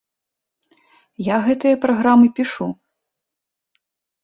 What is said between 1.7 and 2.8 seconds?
праграмы пішу.